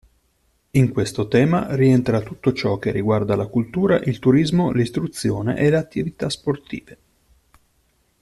In 0.71 0.89
questo 0.91 1.27
tema 1.27 1.75
rientra 1.75 2.21
tutto 2.21 2.53
ciò 2.53 2.79
che 2.79 2.89
riguarda 2.89 3.35
la 3.35 3.45
cultura, 3.45 3.99
il 3.99 4.17
turismo, 4.17 4.71
l'istruzione 4.71 5.55
e 5.59 5.69
le 5.69 5.77
attività 5.77 6.27
sportive. 6.27 6.97